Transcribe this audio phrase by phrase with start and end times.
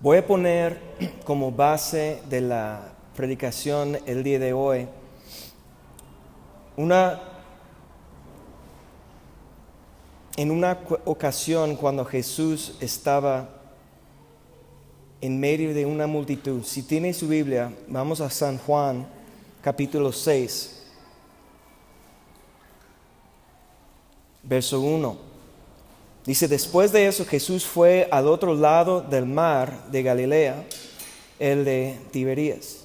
[0.00, 0.80] Voy a poner
[1.24, 4.86] como base de la predicación el día de hoy
[6.76, 7.20] una
[10.36, 13.48] en una ocasión cuando Jesús estaba
[15.20, 16.62] en medio de una multitud.
[16.62, 19.04] Si tiene su Biblia, vamos a San Juan
[19.60, 20.92] capítulo 6,
[24.44, 25.27] verso 1.
[26.28, 30.62] Dice, después de eso Jesús fue al otro lado del mar de Galilea,
[31.38, 32.84] el de Tiberías,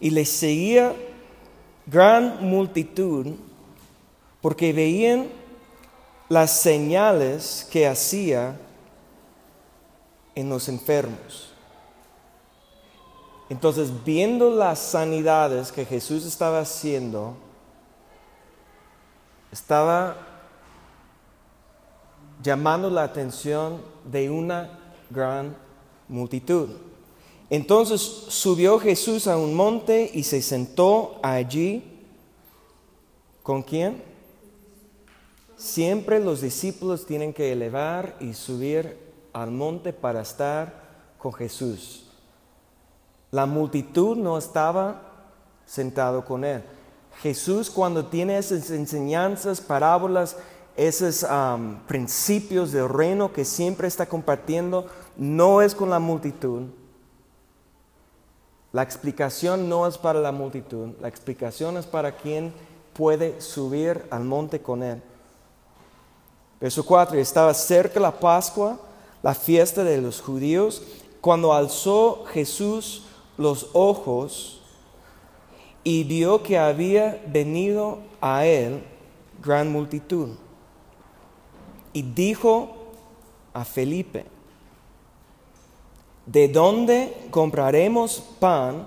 [0.00, 0.92] y le seguía
[1.86, 3.28] gran multitud
[4.40, 5.28] porque veían
[6.28, 8.58] las señales que hacía
[10.34, 11.52] en los enfermos.
[13.50, 17.36] Entonces, viendo las sanidades que Jesús estaba haciendo,
[19.52, 20.33] estaba
[22.44, 25.56] llamando la atención de una gran
[26.08, 26.68] multitud.
[27.48, 31.82] Entonces subió Jesús a un monte y se sentó allí.
[33.42, 34.02] ¿Con quién?
[35.56, 38.98] Siempre los discípulos tienen que elevar y subir
[39.32, 40.84] al monte para estar
[41.16, 42.06] con Jesús.
[43.30, 45.00] La multitud no estaba
[45.64, 46.62] sentado con él.
[47.22, 50.36] Jesús cuando tiene esas enseñanzas, parábolas,
[50.76, 51.24] esos
[51.86, 56.62] principios del reino que siempre está compartiendo, no es con la multitud.
[58.72, 62.52] La explicación no es para la multitud, la explicación es para quien
[62.92, 65.00] puede subir al monte con él.
[66.60, 68.80] Verso 4, estaba cerca la Pascua,
[69.22, 70.82] la fiesta de los judíos,
[71.20, 73.04] cuando alzó Jesús
[73.36, 74.60] los ojos
[75.84, 78.82] y vio que había venido a él
[79.40, 80.30] gran multitud
[81.94, 82.74] y dijo
[83.54, 84.26] a Felipe,
[86.26, 88.86] ¿de dónde compraremos pan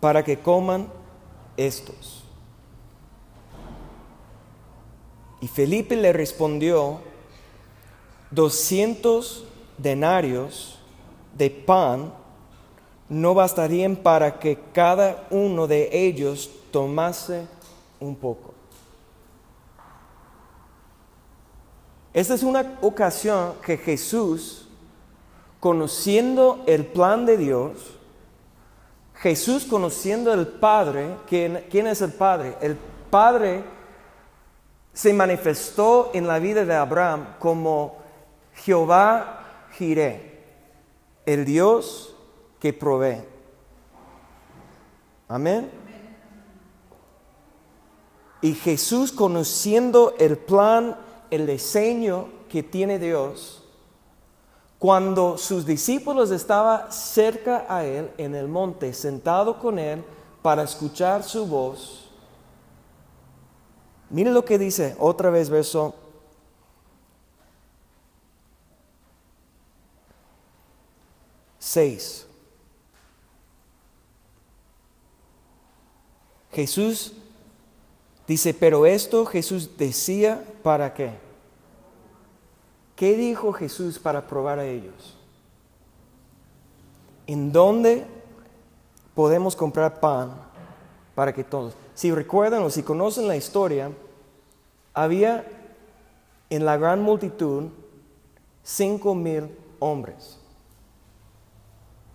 [0.00, 0.88] para que coman
[1.56, 2.24] estos?
[5.42, 7.00] Y Felipe le respondió,
[8.30, 9.44] doscientos
[9.78, 10.78] denarios
[11.36, 12.12] de pan
[13.08, 17.46] no bastarían para que cada uno de ellos tomase
[17.98, 18.49] un poco.
[22.12, 24.68] Esta es una ocasión que Jesús,
[25.60, 27.72] conociendo el plan de Dios,
[29.14, 32.56] Jesús conociendo el Padre, ¿quién, ¿quién, es el Padre?
[32.60, 32.76] El
[33.10, 33.62] Padre
[34.92, 37.98] se manifestó en la vida de Abraham como
[38.54, 40.42] Jehová Jireh,
[41.26, 42.16] el Dios
[42.58, 43.22] que provee.
[45.28, 45.70] Amén.
[48.42, 50.96] Y Jesús conociendo el plan
[51.30, 53.62] el diseño que tiene Dios,
[54.78, 60.02] cuando sus discípulos estaban cerca a Él en el monte, sentado con Él
[60.42, 62.10] para escuchar su voz,
[64.08, 65.94] mire lo que dice otra vez verso
[71.62, 72.26] Seis.
[76.50, 77.12] Jesús
[78.30, 81.10] Dice, pero esto Jesús decía para qué.
[82.94, 85.18] ¿Qué dijo Jesús para probar a ellos?
[87.26, 88.06] ¿En dónde
[89.16, 90.32] podemos comprar pan
[91.16, 91.74] para que todos?
[91.96, 93.90] Si recuerdan o si conocen la historia,
[94.94, 95.44] había
[96.50, 97.64] en la gran multitud
[98.62, 99.48] cinco mil
[99.80, 100.38] hombres.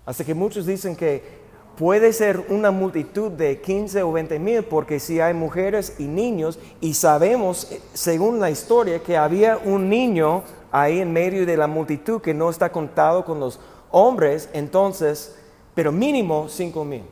[0.05, 1.44] Hasta que muchos dicen que
[1.77, 6.59] puede ser una multitud de 15 o 20 mil, porque si hay mujeres y niños,
[6.81, 11.67] y sabemos, eh, según la historia, que había un niño ahí en medio de la
[11.67, 13.59] multitud que no está contado con los
[13.91, 15.35] hombres, entonces,
[15.73, 17.03] pero mínimo 5 mil.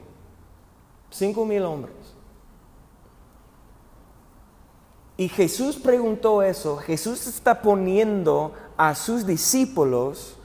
[1.09, 1.95] 5 mil hombres.
[5.15, 10.37] Y Jesús preguntó eso, Jesús está poniendo a sus discípulos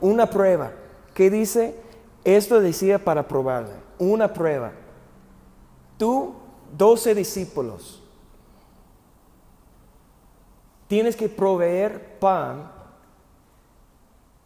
[0.00, 0.72] una prueba.
[1.14, 1.81] ¿Qué dice?
[2.24, 4.72] Esto decía para probarle, una prueba.
[5.98, 6.34] Tú,
[6.76, 8.02] doce discípulos,
[10.86, 12.70] tienes que proveer pan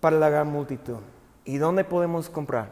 [0.01, 0.99] para la gran multitud.
[1.45, 2.71] ¿Y dónde podemos comprar?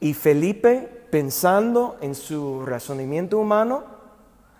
[0.00, 3.84] Y Felipe, pensando en su razonamiento humano,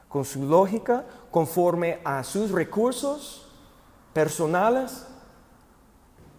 [0.09, 3.49] con su lógica, conforme a sus recursos
[4.13, 5.07] personales,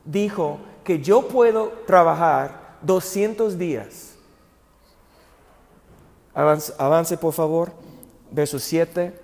[0.03, 4.15] dijo que yo puedo trabajar 200 días.
[6.33, 7.71] Avance, por favor,
[8.31, 9.19] verso 7.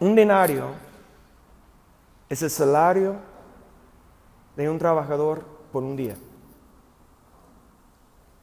[0.00, 0.66] Un denario
[2.28, 3.16] es el salario
[4.56, 5.42] de un trabajador
[5.72, 6.16] por un día.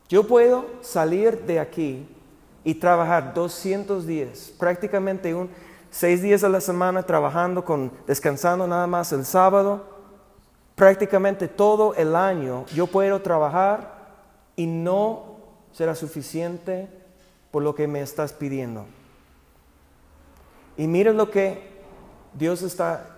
[0.10, 2.08] Yo puedo salir de aquí
[2.64, 5.50] y trabajar 200 días, prácticamente un
[5.96, 9.95] seis días a la semana trabajando con descansando nada más el sábado,
[10.76, 13.96] prácticamente todo el año yo puedo trabajar
[14.56, 15.38] y no
[15.72, 16.88] será suficiente
[17.52, 18.86] por lo que me estás pidiendo.
[20.78, 21.76] Y mira lo que
[22.34, 23.18] Dios está,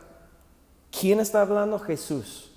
[0.91, 1.79] ¿quién está hablando?
[1.79, 2.51] Jesús.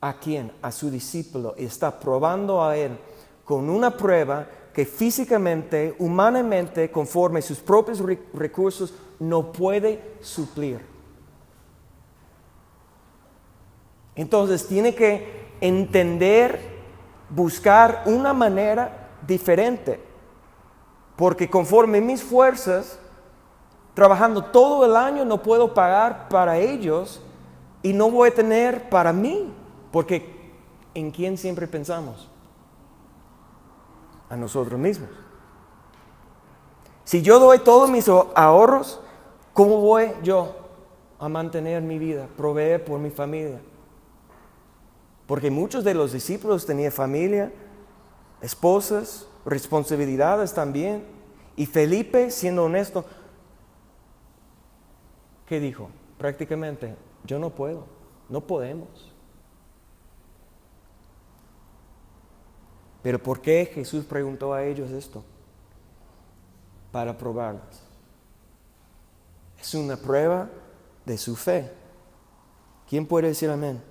[0.00, 0.52] ¿A quién?
[0.62, 1.54] A su discípulo.
[1.58, 2.96] Y está probando a él
[3.44, 8.00] con una prueba que físicamente, humanamente, conforme sus propios
[8.32, 10.80] recursos, no puede suplir.
[14.20, 16.60] Entonces tiene que entender,
[17.28, 20.00] buscar una manera diferente,
[21.16, 22.98] porque conforme mis fuerzas,
[23.94, 27.22] trabajando todo el año, no puedo pagar para ellos
[27.82, 29.52] y no voy a tener para mí,
[29.90, 30.52] porque
[30.94, 32.28] ¿en quién siempre pensamos?
[34.28, 35.10] a nosotros mismos.
[37.04, 39.00] Si yo doy todos mis ahorros,
[39.52, 40.54] ¿cómo voy yo
[41.18, 43.60] a mantener mi vida, proveer por mi familia?
[45.30, 47.52] Porque muchos de los discípulos tenían familia,
[48.40, 51.04] esposas, responsabilidades también.
[51.54, 53.04] Y Felipe, siendo honesto,
[55.46, 55.88] ¿qué dijo?
[56.18, 57.86] Prácticamente, yo no puedo,
[58.28, 59.14] no podemos.
[63.00, 65.22] Pero ¿por qué Jesús preguntó a ellos esto?
[66.90, 67.80] Para probarlos.
[69.60, 70.50] Es una prueba
[71.06, 71.70] de su fe.
[72.88, 73.89] ¿Quién puede decir amén?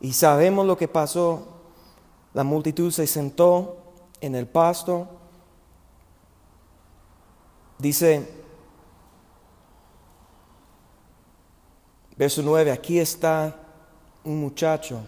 [0.00, 1.46] Y sabemos lo que pasó.
[2.32, 3.76] La multitud se sentó
[4.20, 5.08] en el pasto.
[7.78, 8.26] Dice,
[12.16, 13.56] verso 9, aquí está
[14.24, 15.00] un muchacho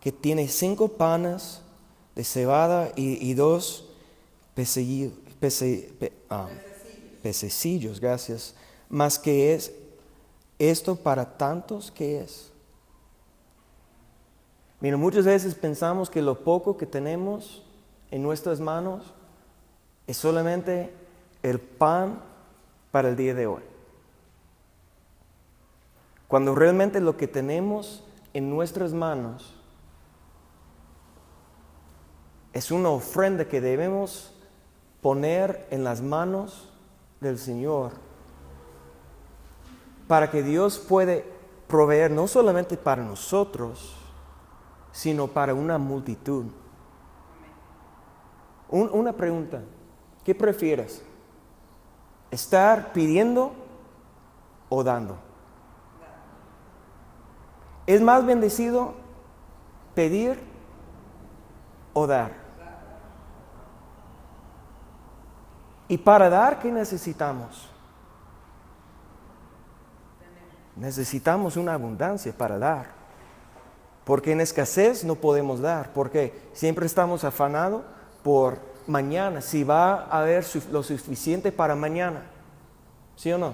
[0.00, 1.60] que tiene cinco panes
[2.14, 3.88] de cebada y, dos
[6.30, 6.48] ah,
[7.22, 8.54] pececillos, gracias,
[8.88, 9.72] más que es
[10.58, 12.52] esto para tantos que es.
[14.80, 17.64] Mira, muchas veces pensamos que lo poco que tenemos
[18.10, 19.14] en nuestras manos
[20.06, 20.92] es solamente
[21.42, 22.20] el pan
[22.90, 23.62] para el día de hoy.
[26.28, 29.54] Cuando realmente lo que tenemos en nuestras manos
[32.52, 34.32] es una ofrenda que debemos
[35.00, 36.68] poner en las manos
[37.20, 37.92] del Señor
[40.08, 41.24] para que Dios puede
[41.68, 43.94] proveer no solamente para nosotros,
[44.96, 46.46] sino para una multitud.
[48.70, 49.60] una pregunta,
[50.24, 51.04] ¿qué prefieres?
[52.30, 53.52] ¿Estar pidiendo
[54.70, 55.18] o dando?
[57.86, 58.94] ¿Es más bendecido
[59.94, 60.40] pedir
[61.92, 62.32] o dar?
[65.88, 67.68] Y para dar, ¿qué necesitamos?
[70.74, 72.95] Necesitamos una abundancia para dar.
[74.06, 77.82] Porque en escasez no podemos dar, porque siempre estamos afanados
[78.22, 82.22] por mañana, si va a haber lo suficiente para mañana.
[83.16, 83.52] ¿Sí o no?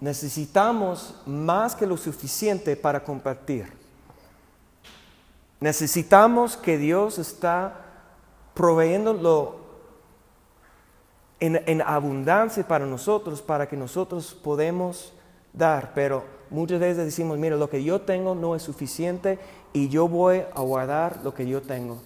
[0.00, 3.70] Necesitamos más que lo suficiente para compartir.
[5.60, 7.74] Necesitamos que Dios está
[8.54, 9.56] proveyéndolo
[11.40, 15.12] en, en abundancia para nosotros, para que nosotros podemos
[15.52, 15.92] dar.
[15.94, 19.38] Pero muchas veces decimos, mira, lo que yo tengo no es suficiente
[19.72, 22.00] y yo voy a guardar lo que yo tengo.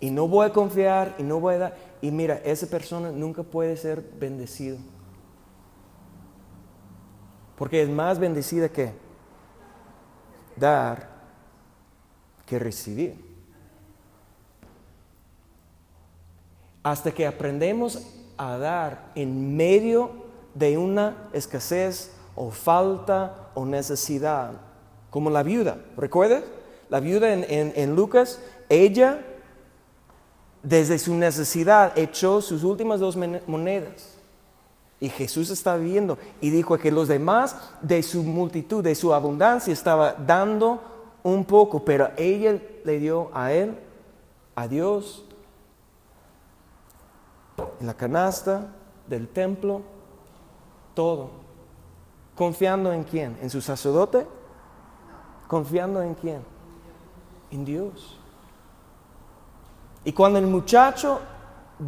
[0.00, 1.76] Y no voy a confiar y no voy a dar.
[2.00, 4.78] Y mira, esa persona nunca puede ser bendecido.
[7.56, 8.92] Porque es más bendecida que
[10.56, 11.08] dar
[12.46, 13.34] que recibir.
[16.84, 24.52] hasta que aprendemos a dar en medio de una escasez o falta o necesidad,
[25.10, 25.78] como la viuda.
[25.96, 26.44] ¿Recuerdas?
[26.90, 29.24] La viuda en, Lucas, ella
[30.62, 34.14] desde su necesidad echó sus últimas dos monedas.
[35.00, 39.72] Y Jesús estaba viendo y dijo que los demás de su multitud, de su abundancia,
[39.72, 40.80] estaba dando
[41.22, 43.76] un poco, pero ella le dio a él,
[44.54, 45.24] a Dios,
[47.80, 48.68] en la canasta
[49.06, 49.82] del templo,
[50.94, 51.43] todo.
[52.36, 53.38] ¿Confiando en quién?
[53.40, 54.26] ¿En su sacerdote?
[55.46, 56.42] ¿Confiando en quién?
[57.50, 58.18] En Dios.
[60.04, 61.20] Y cuando el muchacho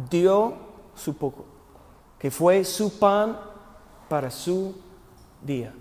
[0.09, 0.53] dio
[0.95, 1.45] su poco,
[2.17, 3.37] que fue su pan
[4.09, 4.75] para su
[5.41, 5.73] día.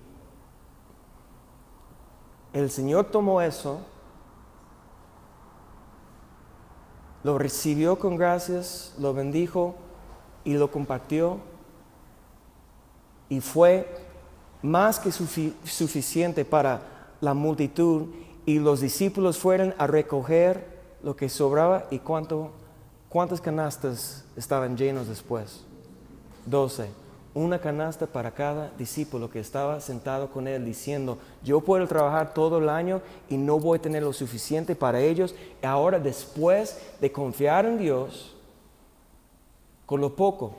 [2.52, 3.80] El Señor tomó eso,
[7.22, 9.74] lo recibió con gracias, lo bendijo
[10.44, 11.38] y lo compartió
[13.28, 14.05] y fue
[14.62, 16.82] más que suficiente para
[17.20, 18.06] la multitud
[18.44, 22.50] y los discípulos fueron a recoger lo que sobraba y cuánto,
[23.08, 25.64] cuántas canastas estaban llenos después.
[26.44, 26.88] Doce.
[27.34, 32.56] Una canasta para cada discípulo que estaba sentado con él diciendo, yo puedo trabajar todo
[32.56, 35.34] el año y no voy a tener lo suficiente para ellos.
[35.62, 38.34] Ahora después de confiar en Dios,
[39.84, 40.56] con lo poco,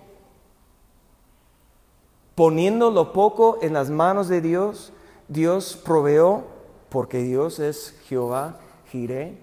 [2.37, 4.93] poniendo lo poco en las manos de Dios,
[5.27, 6.43] Dios proveó,
[6.87, 8.59] porque Dios es Jehová,
[8.91, 9.39] Jiré,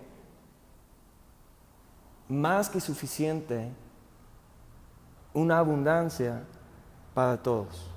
[2.28, 3.68] más que suficiente,
[5.32, 6.44] una abundancia
[7.14, 7.90] para todos.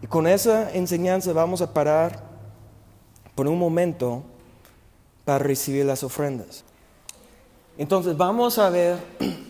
[0.00, 2.22] Y con esa enseñanza vamos a parar
[3.34, 4.22] por un momento
[5.26, 6.64] para recibir las ofrendas.
[7.76, 8.96] Entonces vamos a ver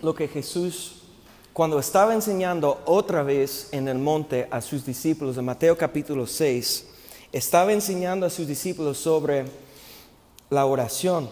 [0.03, 1.02] lo que Jesús,
[1.53, 6.87] cuando estaba enseñando otra vez en el monte a sus discípulos, en Mateo capítulo 6,
[7.31, 9.45] estaba enseñando a sus discípulos sobre
[10.49, 11.29] la oración.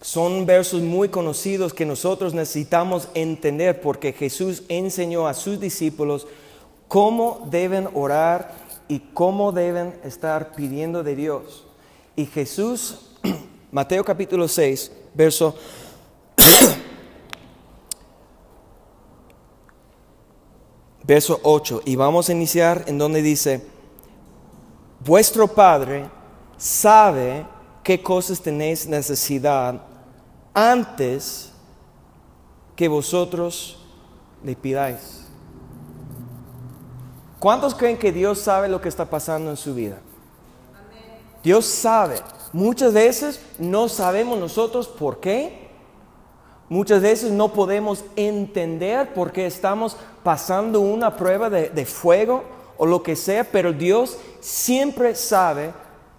[0.00, 6.26] Son versos muy conocidos que nosotros necesitamos entender porque Jesús enseñó a sus discípulos
[6.88, 8.54] cómo deben orar
[8.88, 11.66] y cómo deben estar pidiendo de Dios.
[12.16, 13.10] Y Jesús,
[13.70, 15.54] Mateo capítulo 6, verso
[21.10, 23.66] verso 8 y vamos a iniciar en donde dice,
[25.04, 26.08] vuestro Padre
[26.56, 27.44] sabe
[27.82, 29.82] qué cosas tenéis necesidad
[30.54, 31.50] antes
[32.76, 33.84] que vosotros
[34.44, 35.26] le pidáis.
[37.40, 39.98] ¿Cuántos creen que Dios sabe lo que está pasando en su vida?
[41.42, 42.20] Dios sabe.
[42.52, 45.70] Muchas veces no sabemos nosotros por qué.
[46.68, 52.44] Muchas veces no podemos entender por qué estamos pasando una prueba de, de fuego
[52.76, 55.72] o lo que sea, pero Dios siempre sabe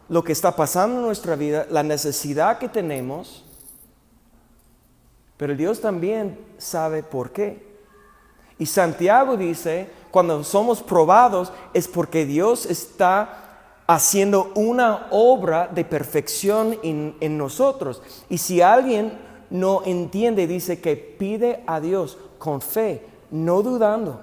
[0.09, 3.45] lo que está pasando en nuestra vida, la necesidad que tenemos
[5.41, 7.65] pero Dios también sabe por qué.
[8.59, 16.77] Y Santiago dice, cuando somos probados es porque Dios está haciendo una obra de perfección
[16.83, 18.03] en, en nosotros.
[18.29, 19.17] Y si alguien
[19.49, 24.21] no entiende, dice que pide a Dios con fe, no dudando.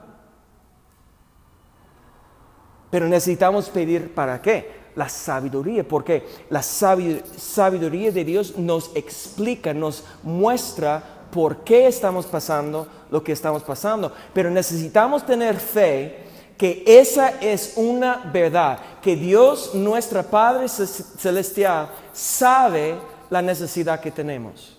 [2.90, 4.78] Pero necesitamos pedir para qué?
[4.98, 11.00] la sabiduría, porque la sabiduría de Dios nos explica, nos muestra
[11.30, 14.12] por qué estamos pasando lo que estamos pasando.
[14.34, 16.24] Pero necesitamos tener fe
[16.58, 22.96] que esa es una verdad, que Dios, nuestro Padre Celestial, sabe
[23.30, 24.76] la necesidad que tenemos.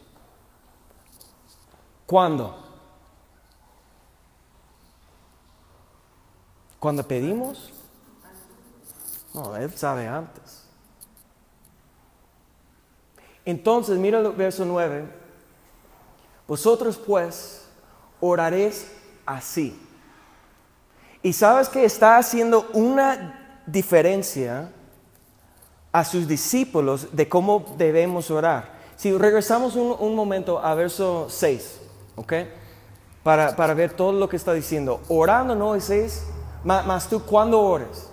[2.05, 2.68] ¿Cuándo?
[6.79, 7.73] Cuando pedimos
[9.33, 10.63] no, Él sabe antes.
[13.45, 15.07] Entonces, mira el verso 9.
[16.47, 17.67] Vosotros pues
[18.19, 18.91] oraréis
[19.25, 19.79] así.
[21.21, 24.71] Y sabes que está haciendo una diferencia
[25.91, 28.79] a sus discípulos de cómo debemos orar.
[28.95, 31.81] Si regresamos un, momento a verso 6,
[32.15, 32.33] ¿ok?
[33.23, 35.01] Para, para, ver todo lo que está diciendo.
[35.07, 36.25] Orando no es,
[36.63, 38.09] más, más tú cuando ores.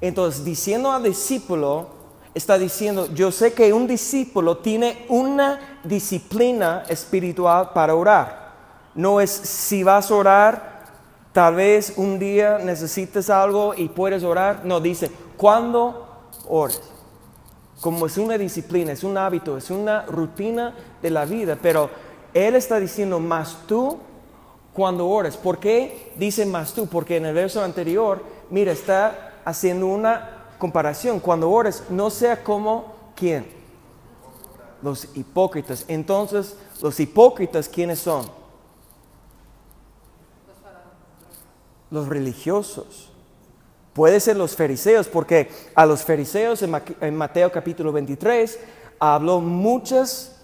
[0.00, 1.88] Entonces, diciendo al discípulo,
[2.34, 8.52] está diciendo, yo sé que un discípulo tiene una disciplina espiritual para orar.
[8.94, 10.84] No es si vas a orar,
[11.32, 14.60] tal vez un día necesites algo y puedes orar.
[14.64, 16.82] No, dice, cuando ores.
[17.80, 21.58] Como es una disciplina, es un hábito, es una rutina de la vida.
[21.60, 21.88] Pero
[22.34, 23.98] Él está diciendo, más tú
[24.76, 25.38] cuando ores.
[25.38, 26.86] ¿Por qué dice más tú?
[26.86, 31.18] Porque en el verso anterior, mira, está haciendo una comparación.
[31.18, 33.46] Cuando ores, no sea como quién.
[34.82, 35.86] Los hipócritas.
[35.88, 38.26] Entonces, los hipócritas, ¿quiénes son?
[41.90, 43.10] Los religiosos.
[43.94, 48.60] Puede ser los fariseos, porque a los fariseos en Mateo capítulo 23
[48.98, 50.36] habló muchas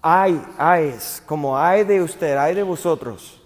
[0.00, 3.41] ay, ayes, como ay de usted, ay de vosotros.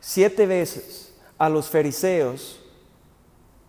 [0.00, 2.60] Siete veces a los fariseos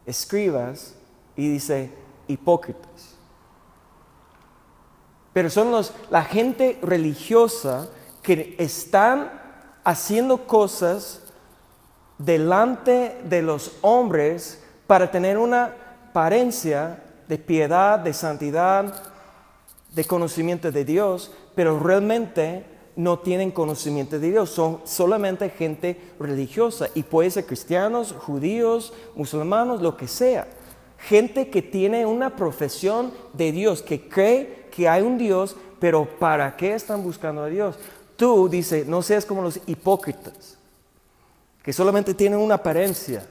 [0.06, 0.96] escribas
[1.36, 1.92] y dice
[2.28, 3.16] hipócritas.
[5.34, 7.90] Pero son los, la gente religiosa
[8.24, 9.32] que están
[9.84, 11.22] haciendo cosas
[12.18, 15.76] delante de los hombres para tener una
[16.10, 19.04] apariencia de piedad, de santidad,
[19.92, 22.66] de conocimiento de Dios, pero realmente
[22.98, 29.84] no tienen conocimiento de Dios, son solamente gente religiosa y puede ser cristianos, judíos, musulmanos,
[29.84, 30.48] lo que sea.
[30.98, 36.58] Gente que tiene una profesión de Dios, que cree que hay un Dios, pero ¿para
[36.58, 37.76] qué están buscando a Dios?
[38.16, 40.58] Tú, dice, no seas como los hipócritas,
[41.62, 43.24] que solamente tienen una apariencia,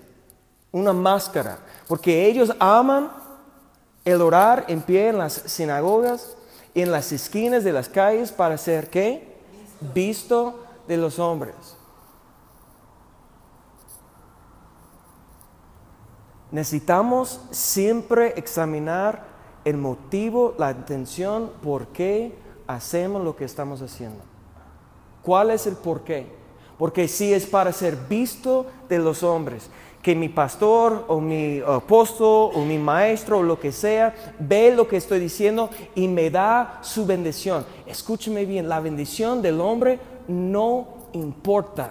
[0.70, 1.58] una máscara,
[1.88, 3.10] porque ellos aman
[4.04, 6.36] el orar en pie en las sinagogas,
[6.72, 9.35] en las esquinas de las calles para ser qué?
[9.92, 11.76] Visto de los hombres.
[16.50, 19.24] Necesitamos siempre examinar
[19.64, 24.22] el motivo, la intención, por qué hacemos lo que estamos haciendo.
[25.22, 26.26] ¿Cuál es el por qué?
[26.78, 29.70] Porque si es para ser visto de los hombres,
[30.06, 34.86] que mi pastor o mi apóstol o mi maestro o lo que sea ve lo
[34.86, 37.66] que estoy diciendo y me da su bendición.
[37.86, 39.98] Escúcheme bien, la bendición del hombre
[40.28, 41.90] no importa.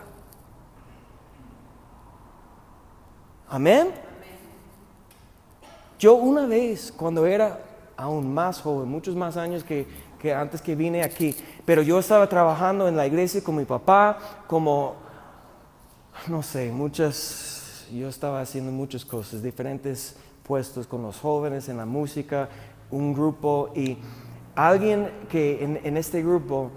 [3.49, 3.89] Amén.
[5.99, 7.59] Yo una vez, cuando era
[7.97, 9.85] aún más joven, muchos más años que,
[10.21, 14.17] que antes que vine aquí, pero yo estaba trabajando en la iglesia con mi papá,
[14.47, 14.95] como,
[16.29, 17.54] no sé, muchas
[17.91, 22.49] yo estaba haciendo muchas cosas, diferentes puestos con los jóvenes en la música,
[22.91, 23.97] un grupo y
[24.55, 26.71] alguien que en, este grupo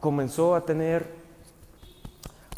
[0.00, 1.14] comenzó a tener,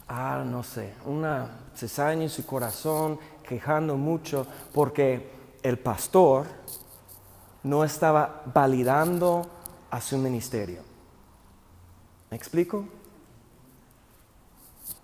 [0.08, 5.30] ah, no sé, una cesaña en su corazón, quejando mucho porque
[5.62, 6.46] el pastor
[7.62, 9.46] no estaba validando
[9.90, 10.82] a su ministerio.
[12.30, 12.84] ¿Me explico?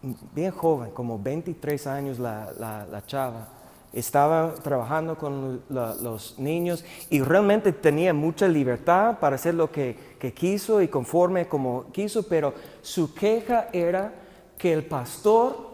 [0.03, 3.49] Bien joven, como 23 años la, chava,
[3.93, 9.97] estaba trabajando con los niños y realmente tenía mucha libertad para hacer lo que,
[10.35, 14.13] quiso y conforme como quiso, pero su queja era
[14.57, 15.71] que el pastor,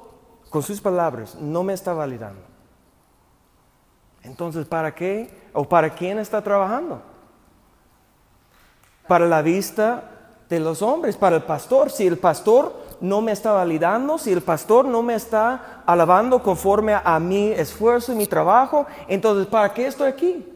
[0.50, 2.40] con sus palabras, no me está validando.
[4.22, 7.00] Entonces, ¿para qué o para quién está trabajando?
[9.06, 10.16] Para la vista
[10.48, 11.90] de los hombres, para el pastor.
[11.90, 16.94] Si el pastor no me está validando, si el pastor no me está alabando conforme
[16.94, 20.52] a mi esfuerzo y mi trabajo, entonces ¿para qué estoy aquí?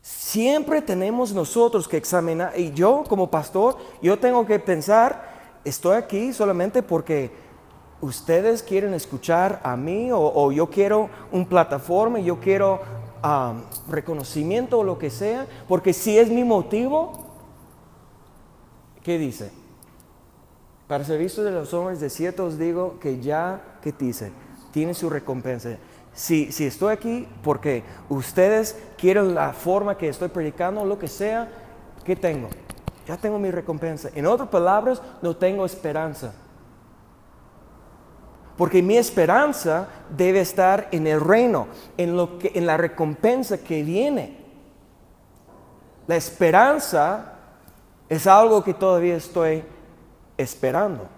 [0.00, 5.30] Siempre tenemos nosotros que examinar, y yo como pastor, yo tengo que pensar,
[5.64, 7.30] estoy aquí solamente porque
[8.00, 12.80] ustedes quieren escuchar a mí o, yo quiero un plataforma, yo quiero
[13.22, 17.12] um, reconocimiento o lo que sea, porque si es mi motivo,
[19.02, 19.59] ¿qué dice?
[20.90, 24.32] Para servicio de los hombres, de cierto os digo que ya que dice,
[24.72, 25.76] tiene su recompensa.
[26.12, 31.48] Si, si estoy aquí porque ustedes quieren la forma que estoy predicando, lo que sea,
[32.02, 32.48] ¿qué tengo?
[33.06, 34.10] Ya tengo mi recompensa.
[34.16, 36.32] En otras palabras, no tengo esperanza.
[38.56, 43.84] Porque mi esperanza debe estar en el reino, en, lo que, en la recompensa que
[43.84, 44.38] viene.
[46.08, 47.34] La esperanza
[48.08, 49.62] es algo que todavía estoy
[50.40, 51.08] esperando.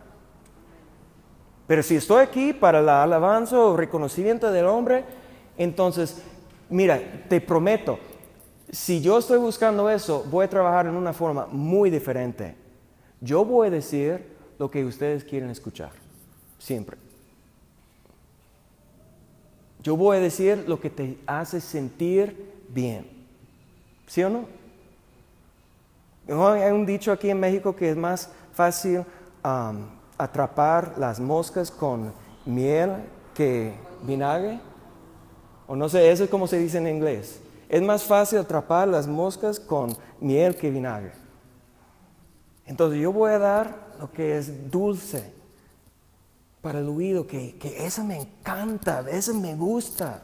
[1.66, 5.04] Pero si estoy aquí para la alabanza o reconocimiento del hombre,
[5.56, 6.22] entonces,
[6.68, 7.98] mira, te prometo,
[8.70, 12.56] si yo estoy buscando eso, voy a trabajar en una forma muy diferente.
[13.20, 14.26] Yo voy a decir
[14.58, 15.92] lo que ustedes quieren escuchar,
[16.58, 16.96] siempre.
[19.82, 23.06] Yo voy a decir lo que te hace sentir bien.
[24.06, 24.46] ¿Sí o no?
[26.28, 29.04] Hay un dicho aquí en México que es más fácil
[30.18, 32.12] atrapar las moscas con
[32.44, 32.92] miel
[33.34, 34.60] que vinagre.
[35.66, 37.40] O no sé, eso es como se dice en inglés.
[37.68, 41.12] Es más fácil atrapar las moscas con miel que vinagre.
[42.66, 45.32] Entonces yo voy a dar lo que es dulce
[46.60, 50.22] para el oído, que, que eso me encanta, eso me gusta.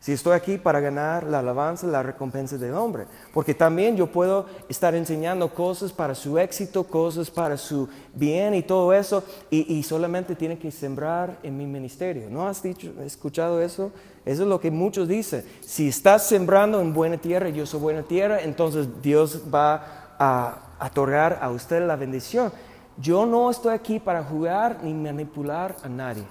[0.00, 3.04] Si estoy aquí para ganar la alabanza, la recompensa del hombre.
[3.34, 8.62] Porque también yo puedo estar enseñando cosas para su éxito, cosas para su bien y
[8.62, 9.22] todo eso.
[9.50, 12.30] Y, solamente tiene que sembrar en mi ministerio.
[12.30, 13.92] ¿No has dicho, escuchado eso?
[14.24, 15.44] Eso es lo que muchos dicen.
[15.60, 21.38] Si estás sembrando en buena tierra, yo soy buena tierra, entonces Dios va a otorgar
[21.42, 22.50] a usted la bendición.
[22.96, 26.24] Yo no estoy aquí para jugar ni manipular a nadie.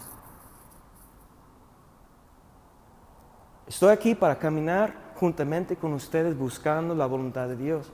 [3.69, 7.91] Estoy aquí para caminar juntamente con ustedes buscando la voluntad de Dios.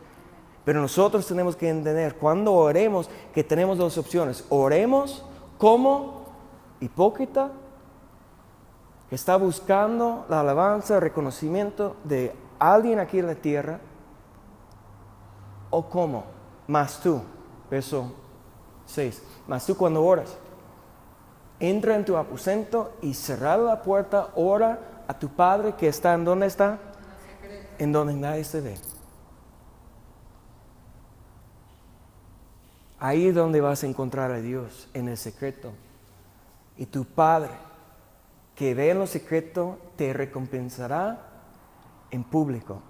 [0.64, 4.46] Pero nosotros tenemos que entender cuando oremos que tenemos dos opciones.
[4.50, 5.26] Oremos
[5.58, 6.28] como
[6.80, 7.52] hipócrita
[9.10, 13.82] que está buscando la alabanza, el reconocimiento de alguien aquí en la tierra.
[15.72, 16.24] O como
[16.68, 17.22] más tú,
[17.70, 18.14] verso
[18.86, 20.38] 6, más tú cuando oras,
[21.60, 26.26] entra en tu aposento y cerrada la puerta, ora a tu Padre que está en
[26.26, 26.80] donde está,
[27.78, 28.78] en donde nadie se ve.
[33.00, 35.74] Ahí es donde vas a encontrar a Dios, en el secreto.
[36.78, 37.52] Y tu Padre,
[38.56, 41.20] que ve en lo secreto, te recompensará
[42.10, 42.82] en público.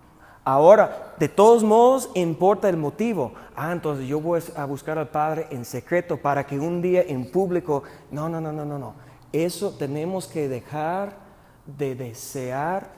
[0.43, 3.33] Ahora, de todos modos, importa el motivo.
[3.55, 7.31] Ah, entonces yo voy a buscar al Padre en secreto para que un día en
[7.31, 7.81] público...
[8.11, 8.93] No, no, no, no, no, no.
[9.33, 11.24] Eso tenemos que dejar
[11.65, 12.91] de desear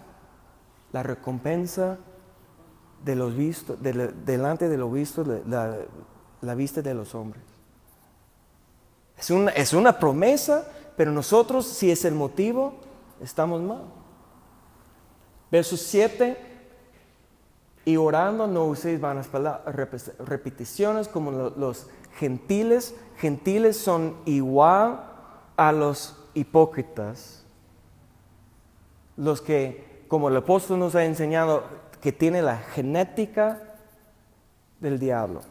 [0.91, 1.97] la recompensa
[3.03, 5.77] de los vistos, delante de lo visto, la,
[6.41, 7.43] la, vista de los hombres.
[9.17, 12.75] Es una, es una promesa, pero nosotros, si es el motivo,
[13.21, 13.83] estamos mal.
[15.51, 16.47] Verso 7
[17.87, 19.29] y orando no uséis vanas
[20.19, 22.93] repeticiones como los gentiles.
[23.15, 25.05] Gentiles son igual
[25.55, 27.36] a los hipócritas.
[29.17, 31.63] Los que, como el apóstol nos ha enseñado,
[32.01, 33.61] que tiene la genética
[34.79, 35.41] del diablo.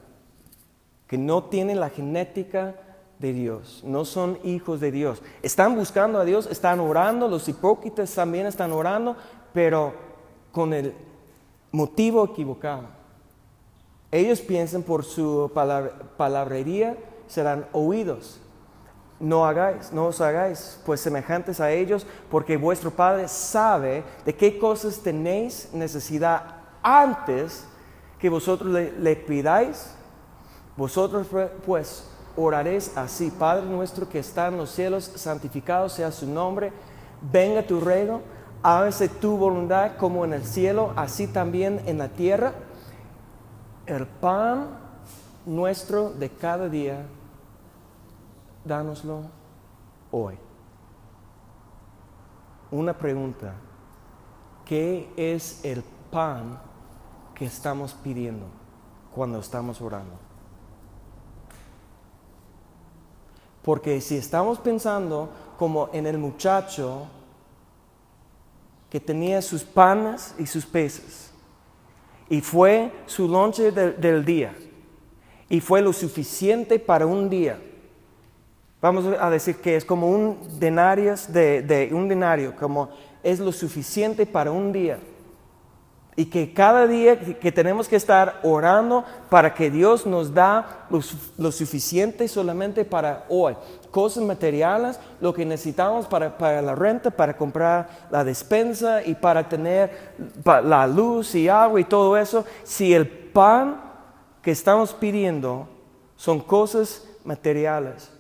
[1.07, 2.77] Que no tienen la genética
[3.19, 5.23] de Dios, no son hijos de Dios.
[5.43, 9.17] Están buscando a Dios, están orando, los hipócritas también están orando,
[9.53, 9.95] pero
[10.53, 10.95] con el
[11.73, 12.85] motivo equivocado.
[14.11, 15.51] Ellos piensan por su
[16.17, 18.41] palabrería serán oídos.
[19.19, 24.59] No hagáis, no os hagáis pues semejantes a ellos, porque vuestro Padre sabe de qué
[24.59, 27.65] cosas tenéis necesidad antes
[28.19, 29.93] que vosotros le, le pidáis.
[30.77, 31.27] Vosotros
[31.65, 32.05] pues
[32.37, 36.73] oraréis así, Padre nuestro que está en los cielos, santificado sea su nombre,
[37.23, 38.21] venga tu reino
[38.67, 42.53] hágase tu voluntad como en el cielo, así también en la tierra.
[43.87, 44.67] El pan
[45.45, 47.07] nuestro de cada día,
[48.67, 49.23] dánoslo
[50.11, 50.37] hoy.
[52.71, 53.55] Una pregunta,
[54.65, 56.59] ¿qué es el pan
[57.35, 58.47] que estamos pidiendo
[59.15, 60.15] cuando estamos orando?
[63.63, 67.07] Porque si estamos pensando como en el muchacho
[68.91, 71.31] que tenía sus panes y sus peces.
[72.29, 74.57] Y fue su lonche del día.
[75.49, 77.61] Y fue lo suficiente para un día.
[78.81, 82.91] Vamos a decir que es como un denario de, de un denario, como
[83.23, 84.99] es lo suficiente para un día.
[86.19, 91.53] Y que cada día que tenemos que estar orando para que Dios nos da lo,
[91.53, 93.55] suficiente solamente para hoy.
[93.91, 99.47] Cosas materiales, lo que necesitamos para, para, la renta, para comprar la despensa y para
[99.47, 102.47] tener la luz y agua y todo eso.
[102.65, 103.83] Si el pan
[104.41, 105.69] que estamos pidiendo
[106.17, 108.16] son cosas materiales,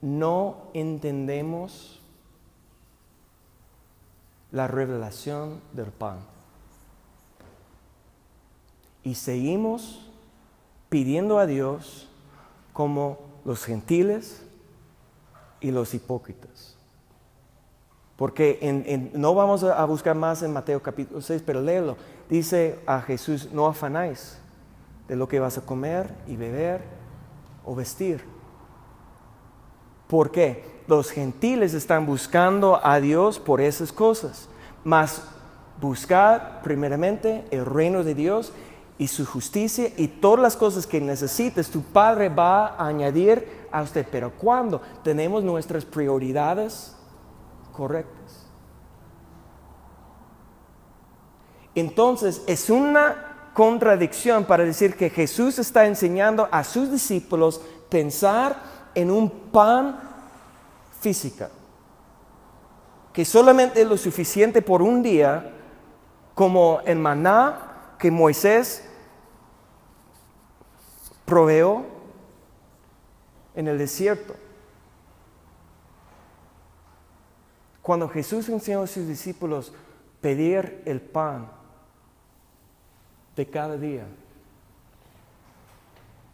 [0.00, 2.00] no entendemos
[4.50, 6.18] la revelación del pan
[9.02, 10.10] y seguimos
[10.88, 12.08] pidiendo a Dios
[12.72, 14.42] como los gentiles
[15.60, 16.76] y los hipócritas.
[18.16, 21.96] Porque no vamos a buscar más en Mateo capítulo 6, pero léelo.
[22.28, 24.38] Dice a Jesús, no afanáis
[25.06, 26.82] de lo que vas a comer y beber
[27.64, 28.24] o vestir.
[30.08, 30.64] ¿Por qué?
[30.86, 34.48] Los gentiles están buscando a Dios por esas cosas.
[34.82, 35.22] Mas
[35.80, 38.52] buscar primeramente el reino de Dios
[38.96, 43.82] y su justicia y todas las cosas que necesites, tu Padre va a añadir a
[43.82, 44.06] usted.
[44.10, 46.96] Pero cuando tenemos nuestras prioridades
[47.72, 48.46] correctas.
[51.74, 59.10] Entonces es una contradicción para decir que Jesús está enseñando a sus discípulos pensar en
[59.10, 60.00] un pan
[61.00, 61.50] física,
[63.12, 65.54] que solamente es lo suficiente por un día,
[66.34, 68.84] como el maná que Moisés
[71.24, 71.84] proveó
[73.54, 74.34] en el desierto.
[77.82, 79.72] Cuando Jesús enseñó a sus discípulos
[80.20, 81.50] pedir el pan
[83.34, 84.06] de cada día,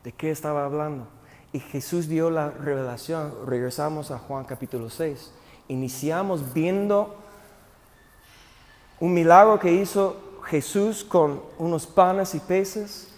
[0.02, 1.13] ¿de qué estaba hablando?
[1.54, 3.32] Y Jesús dio la revelación.
[3.46, 5.30] Regresamos a Juan capítulo 6.
[5.68, 7.14] Iniciamos viendo
[8.98, 13.14] un milagro que hizo Jesús con unos panes y peces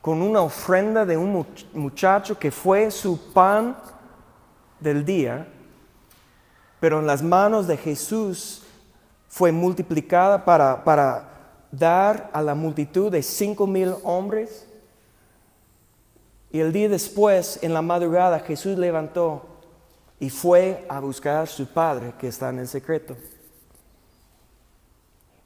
[0.00, 3.76] con una ofrenda de un muchacho que fue su pan
[4.78, 5.48] del día,
[6.78, 8.62] pero en las manos de Jesús
[9.26, 14.67] fue multiplicada para, para dar a la multitud de cinco mil hombres.
[16.50, 19.42] Y el día después, en la madrugada, Jesús levantó
[20.18, 23.16] y fue a buscar a su padre que está en el secreto.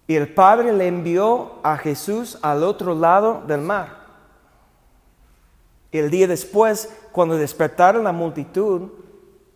[0.07, 4.03] Y el padre le envió a Jesús al otro lado del mar.
[5.91, 8.91] Y el día después, cuando despertaron la multitud,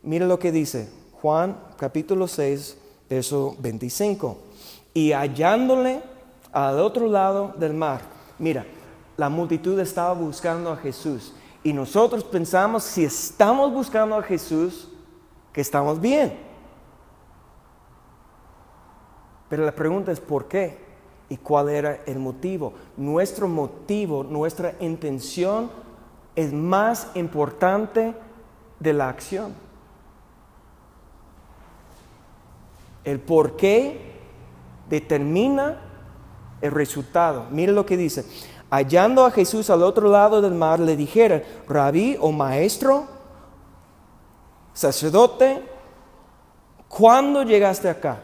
[0.03, 2.77] mire lo que dice Juan capítulo 6,
[3.09, 4.39] verso 25.
[4.95, 6.03] Y hallándole
[6.53, 8.03] al otro lado del mar,
[8.39, 8.67] mira,
[9.17, 11.33] la multitud estaba buscando a Jesús.
[11.67, 14.89] Y nosotros pensamos, si estamos buscando a Jesús,
[15.53, 16.39] que estamos bien.
[19.49, 20.79] Pero la pregunta es ¿por qué?
[21.29, 22.73] ¿Y cuál era el motivo?
[22.97, 25.69] Nuestro motivo, nuestra intención
[26.37, 28.15] es más importante
[28.79, 29.53] de la acción.
[33.03, 34.21] El por qué
[34.89, 35.81] determina
[36.61, 37.47] el resultado.
[37.51, 38.25] Mire lo que dice.
[38.71, 43.07] Hallando a Jesús al otro lado del mar, le dijeron, rabí o maestro,
[44.73, 45.63] sacerdote,
[46.89, 48.23] ¿cuándo llegaste acá?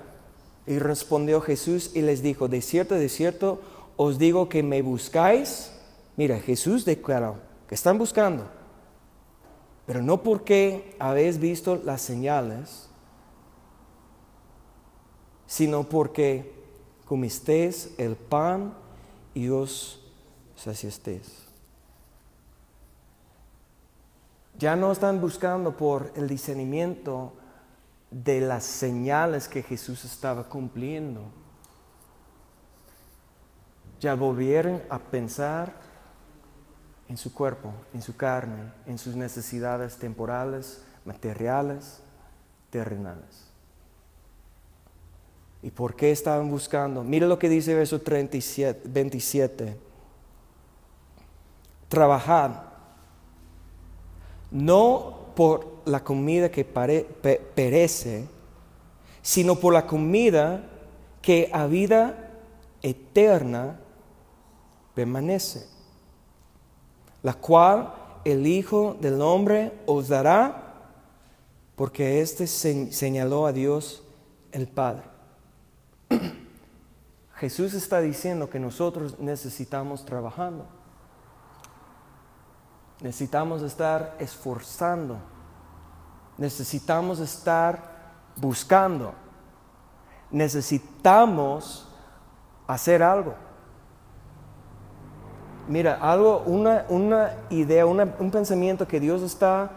[0.67, 3.61] Y respondió Jesús y les dijo, de cierto, de cierto,
[3.97, 5.73] os digo que me buscáis.
[6.17, 7.37] Mira, Jesús declaró
[7.69, 8.45] que están buscando,
[9.87, 12.89] pero no porque habéis visto las señales,
[15.47, 16.53] sino porque
[17.05, 18.75] comisteis el pan
[19.35, 20.02] y os
[20.63, 21.27] saciastéis.
[24.59, 27.33] Ya no están buscando por el discernimiento
[28.11, 31.23] de las señales que Jesús estaba cumpliendo.
[33.99, 35.73] Ya volvieron a pensar
[37.09, 42.01] en su cuerpo, en su carne, en sus necesidades temporales, materiales,
[42.71, 43.49] terrenales.
[45.63, 47.05] ¿Y por qué estaban buscando?
[47.05, 49.92] Mira lo que dice verso 37, 27.
[51.93, 52.53] Trabajad
[54.51, 58.27] no por la comida que perece,
[59.21, 60.65] sino por la comida
[61.21, 62.31] que a vida
[62.81, 63.79] eterna
[64.95, 65.67] permanece,
[67.23, 67.93] la cual
[68.25, 70.73] el Hijo del Hombre os dará,
[71.77, 74.03] porque éste señaló a Dios
[74.51, 75.03] el Padre.
[77.37, 80.82] Jesús está diciendo que nosotros necesitamos trabajando.
[83.03, 85.17] Necesitamos estar esforzando.
[86.39, 87.83] Necesitamos estar
[88.37, 89.13] buscando.
[90.31, 91.89] Necesitamos
[92.67, 93.35] hacer algo.
[95.69, 99.71] Mira, algo, una, una idea, un pensamiento que Dios está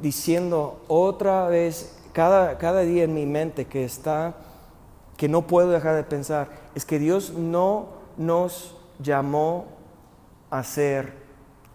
[0.00, 4.34] diciendo otra vez cada, cada día en mi mente que está,
[5.16, 9.66] que no puedo dejar de pensar, es que Dios no nos llamó
[10.50, 11.23] a ser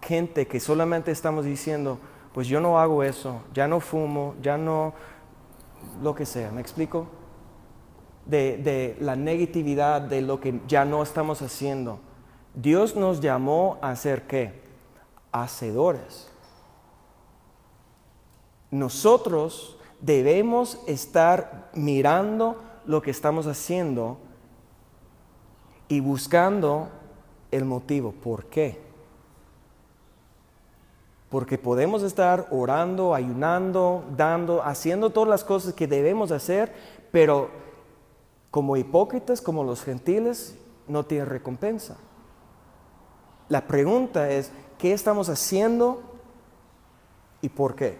[0.02, 1.98] gente que solamente estamos diciendo,
[2.32, 4.94] pues yo no hago eso, ya no fumo, ya no,
[6.02, 7.06] lo que sea, ¿me explico?
[8.26, 11.98] De, de la negatividad de lo que ya no estamos haciendo.
[12.54, 14.60] Dios nos llamó a ser qué?
[15.32, 16.28] Hacedores.
[18.70, 24.18] Nosotros debemos estar mirando lo que estamos haciendo
[25.88, 26.88] y buscando
[27.50, 28.12] el motivo.
[28.12, 28.89] ¿Por qué?
[31.30, 36.72] Porque podemos estar orando, ayunando, dando, haciendo todas las cosas que debemos hacer,
[37.10, 37.48] pero
[38.50, 40.56] como hipócritas, como los gentiles,
[40.88, 41.96] no tienen recompensa.
[43.48, 46.02] La pregunta es, ¿qué estamos haciendo
[47.40, 47.96] y por qué?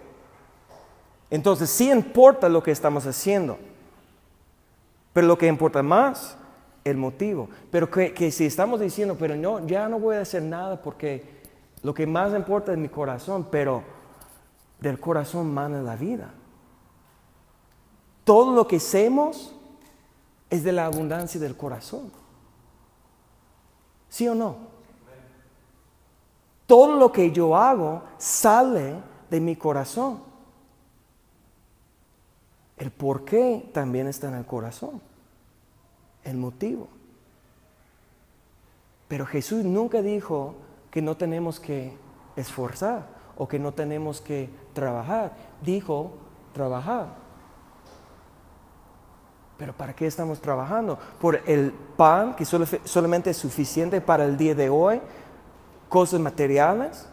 [1.30, 3.58] Entonces sí importa lo que estamos haciendo,
[5.12, 6.36] pero lo que importa más,
[6.84, 7.48] el motivo.
[7.70, 11.39] Pero que, que si estamos diciendo, pero no, ya no voy a hacer nada porque
[11.82, 13.82] lo que más importa es mi corazón, pero
[14.80, 16.32] del corazón mana la vida.
[18.24, 19.54] Todo lo que hacemos
[20.50, 22.10] es de la abundancia del corazón.
[24.08, 24.56] ¿Sí o no?
[26.66, 28.96] Todo lo que yo hago sale
[29.30, 30.22] de mi corazón.
[32.76, 35.00] El por qué también está en el corazón.
[36.24, 36.88] El motivo.
[39.08, 40.54] Pero Jesús nunca dijo,
[40.90, 41.96] que no tenemos que
[42.36, 45.32] esforzar o que no tenemos que trabajar.
[45.62, 46.12] Dijo,
[46.52, 47.08] trabajar.
[49.56, 50.98] Pero ¿para qué estamos trabajando?
[51.20, 55.00] ¿Por el pan que solamente es suficiente para el día de hoy?
[55.90, 57.04] cosas materiales?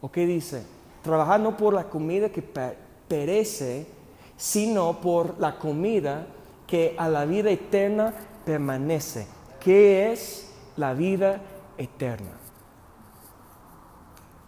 [0.00, 0.64] ¿O qué dice?
[1.02, 2.42] Trabajar no por la comida que
[3.08, 3.86] perece,
[4.38, 6.26] sino por la comida
[6.66, 8.14] que a la vida eterna
[8.46, 9.26] permanece.
[9.60, 11.51] ¿Qué es la vida eterna?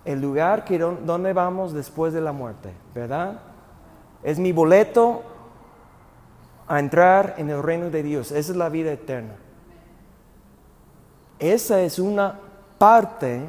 [0.05, 3.41] El lugar que donde vamos después de la muerte, ¿verdad?
[4.23, 5.23] Es mi boleto
[6.67, 8.31] a entrar en el reino de Dios.
[8.31, 9.37] Esa es la vida eterna.
[11.39, 12.39] Esa es una
[12.79, 13.43] parte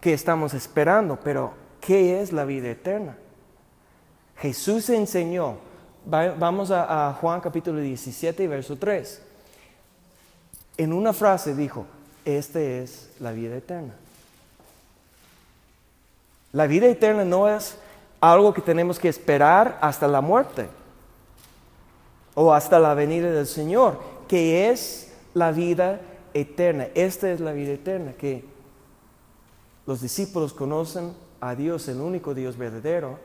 [0.00, 3.16] que estamos esperando, pero ¿qué es la vida eterna?
[4.36, 5.56] Jesús enseñó,
[6.06, 9.29] vamos a, Juan capítulo 17, verso 3.
[10.76, 11.86] En una frase dijo,
[12.24, 13.94] esta es la vida eterna.
[16.52, 17.76] La vida eterna no es
[18.20, 20.68] algo que tenemos que esperar hasta la muerte
[22.34, 26.00] o hasta la venida del Señor, que es la vida
[26.34, 26.88] eterna.
[26.94, 28.44] Esta es la vida eterna, que
[29.86, 33.18] los discípulos conocen a Dios, el único Dios verdadero,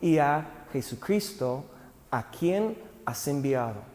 [0.00, 1.64] y a Jesucristo,
[2.10, 3.91] a quien has enviado.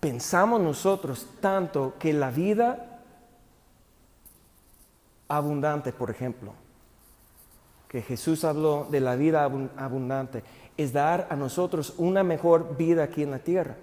[0.00, 3.02] Pensamos nosotros tanto que la vida
[5.28, 6.52] abundante, por ejemplo,
[7.86, 10.42] que Jesús habló de la vida abundante,
[10.76, 13.76] es dar a nosotros una mejor vida aquí en la tierra.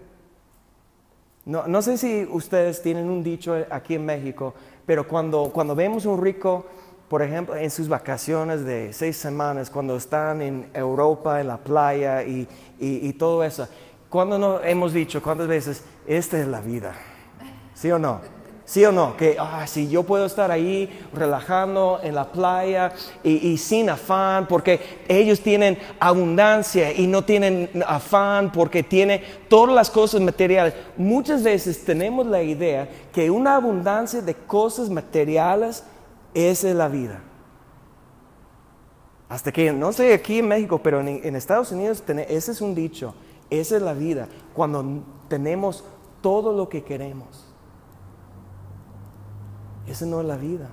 [1.45, 4.53] No, no, sé si ustedes tienen un dicho aquí en México,
[4.85, 6.65] pero cuando, cuando vemos un rico,
[7.07, 12.23] por ejemplo, en sus vacaciones de seis semanas, cuando están en Europa, en la playa
[12.23, 12.47] y,
[12.79, 13.67] y, y todo eso,
[14.09, 16.93] cuando no hemos dicho, cuántas veces, esta es la vida,
[17.73, 18.21] ¿sí o no?
[18.67, 19.15] ¿Sí o no?
[19.15, 22.91] Que ah, si yo puedo estar ahí relajando en la playa
[23.23, 29.89] y, sin afán, porque ellos tienen abundancia y no tienen afán porque tienen todas las
[29.89, 30.73] cosas materiales.
[30.97, 35.85] Muchas veces tenemos la idea que una abundancia de cosas materiales
[36.33, 37.21] es la vida.
[39.29, 42.75] Hasta que, no sé aquí en México, pero en, en Estados Unidos ese es un
[42.75, 43.15] dicho,
[43.49, 45.83] esa es la vida, cuando tenemos
[46.21, 47.45] todo lo que queremos.
[49.87, 50.69] Esa no es la vida.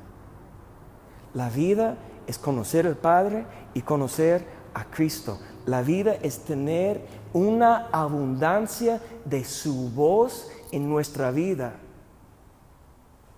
[1.34, 5.38] La vida es conocer al Padre y conocer a Cristo.
[5.66, 11.74] La vida es tener una abundancia de su voz en nuestra vida.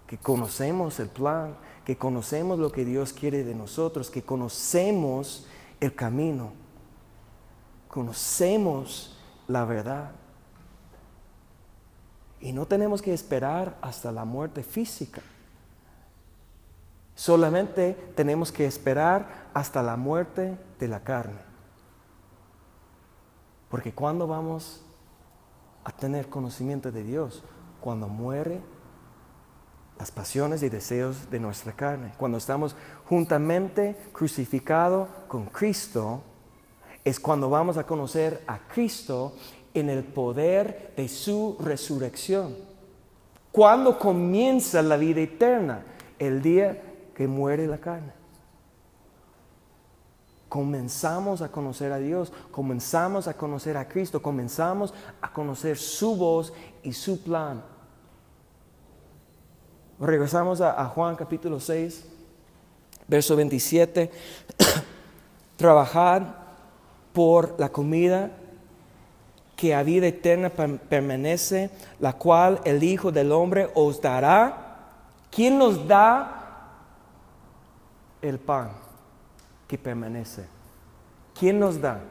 [0.07, 5.47] Que conocemos el plan, que conocemos lo que Dios quiere de nosotros, que conocemos
[5.81, 6.53] el camino,
[7.89, 9.16] conocemos
[9.49, 10.13] la verdad.
[12.41, 15.23] Y no tenemos que esperar hasta la muerte física.
[17.15, 21.41] Solamente tenemos que esperar hasta la muerte de la carne.
[23.71, 24.85] Porque cuando vamos
[25.85, 27.43] a tener conocimiento de Dios,
[27.81, 28.61] cuando muere
[29.99, 36.23] las pasiones y deseos de nuestra carne, cuando estamos juntamente crucificados con Cristo,
[37.07, 39.33] es cuando vamos a conocer a Cristo
[39.73, 42.57] en el poder de su resurrección.
[43.53, 45.85] Cuando comienza la vida eterna,
[46.19, 46.83] el día
[47.15, 48.13] que muere la carne.
[50.49, 56.53] Comenzamos a conocer a Dios, comenzamos a conocer a Cristo, comenzamos a conocer su voz
[56.83, 57.63] y su plan.
[60.01, 62.05] Regresamos a, Juan capítulo 6,
[63.07, 64.11] verso 27.
[65.57, 66.46] Trabajar
[67.17, 68.31] por la comida
[69.57, 74.91] que a vida eterna permanece, la cual el Hijo del Hombre os dará.
[75.31, 76.37] ¿Quién nos da
[78.21, 78.71] el pan
[79.67, 80.47] que permanece.
[81.39, 82.03] ¿Quién nos da?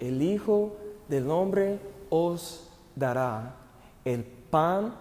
[0.00, 0.76] El Hijo
[1.08, 1.78] del Hombre
[2.08, 3.54] os dará
[4.04, 4.96] el pan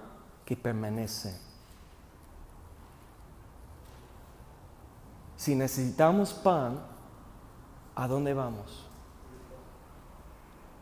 [0.45, 1.36] que permanece.
[5.38, 6.79] Si necesitamos pan,
[7.99, 8.88] ¿a dónde vamos?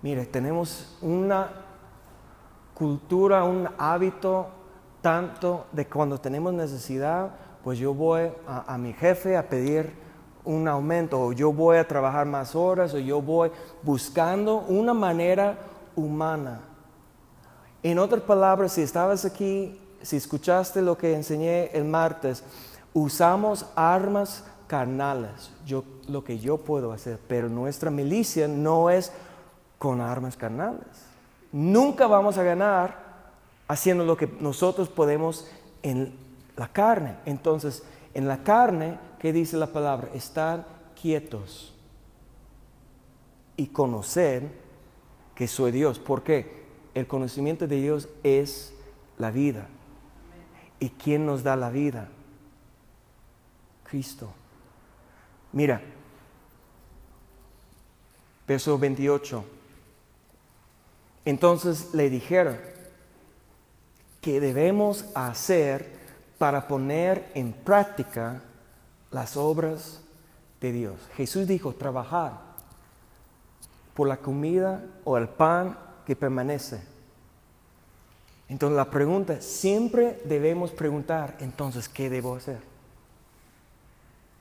[0.03, 1.49] Mire, tenemos una
[2.76, 4.45] cultura, un hábito
[5.01, 7.32] tanto de cuando tenemos necesidad,
[7.63, 9.91] pues yo voy a, mi jefe a pedir
[10.45, 13.51] un aumento, o yo voy a trabajar más horas, o yo voy
[13.82, 15.57] buscando una manera
[15.95, 16.61] humana.
[17.82, 22.43] En otras palabras, si estabas aquí, si escuchaste lo que enseñé el martes,
[22.93, 29.11] usamos armas carnales, yo, lo que yo puedo hacer, pero nuestra milicia no es
[29.80, 30.86] con armas carnales.
[31.51, 33.07] Nunca vamos a ganar
[33.68, 35.47] haciendo lo que nosotros podemos
[35.84, 36.13] en
[36.55, 37.15] la carne.
[37.26, 40.09] Entonces, en la carne, ¿qué dice la palabra?
[40.13, 40.65] Estar
[40.99, 41.74] quietos
[43.55, 44.43] y conocer
[45.36, 45.99] que soy Dios.
[45.99, 46.57] ¿Por qué?
[46.97, 48.74] el conocimiento de Dios es
[49.20, 49.68] la vida.
[50.80, 52.09] ¿Y quién nos da la vida?
[53.84, 54.32] Cristo.
[55.58, 55.82] Mira,
[58.47, 59.43] verso 28.
[61.26, 62.60] Entonces le dijeron,
[64.22, 65.97] ¿qué debemos hacer
[66.38, 68.43] para poner en práctica
[69.10, 70.01] las obras
[70.62, 70.99] de Dios?
[71.16, 72.34] Jesús dijo, trabajar
[73.95, 76.84] por la comida o el pan que permanece.
[78.47, 82.76] Entonces la pregunta, siempre debemos preguntar, entonces, ¿qué debo hacer?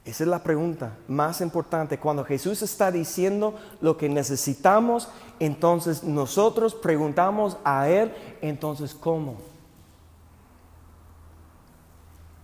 [0.06, 1.98] Esa es la pregunta más importante.
[1.98, 5.08] Cuando Jesús está diciendo lo que necesitamos,
[5.40, 9.34] entonces nosotros preguntamos a Él, entonces, ¿cómo?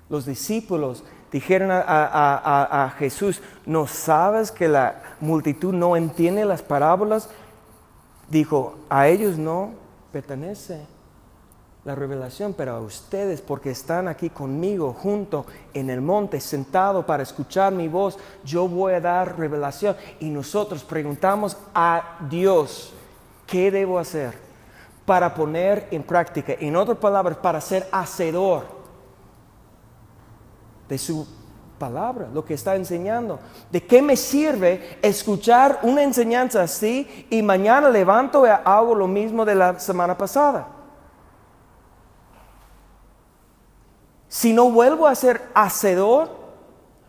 [0.08, 7.30] Los discípulos dijeron a, Jesús, ¿no sabes que la multitud no entiende las parábolas?
[8.28, 9.70] Dijo, a ellos no
[10.10, 10.84] pertenece
[11.84, 17.24] la revelación, pero a ustedes, porque están aquí conmigo, junto en el monte, sentado para
[17.24, 19.96] escuchar mi voz, yo voy a dar revelación.
[20.20, 22.94] Y nosotros preguntamos a Dios,
[23.46, 24.34] ¿qué debo hacer
[25.04, 26.54] para poner en práctica?
[26.60, 28.62] En otras palabras, para ser hacedor
[30.88, 31.26] de su
[31.80, 33.40] palabra, lo que está enseñando.
[33.72, 39.44] ¿De qué me sirve escuchar una enseñanza así y mañana levanto y hago lo mismo
[39.44, 40.81] de la semana pasada?
[44.32, 46.30] Si no vuelvo a ser hacedor,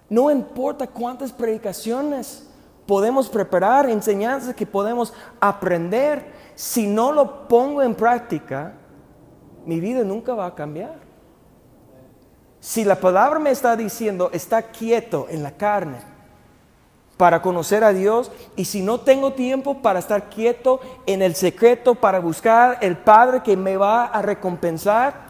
[0.09, 2.45] no importa cuántas predicaciones
[2.85, 8.73] podemos preparar, enseñanzas que podemos aprender, si no lo pongo en práctica,
[9.65, 10.95] mi vida nunca va a cambiar.
[12.59, 15.99] Si la palabra me está diciendo, está quieto en la carne
[17.15, 21.95] para conocer a Dios, y si no tengo tiempo para estar quieto en el secreto,
[21.95, 25.22] para buscar el Padre que me va a recompensar,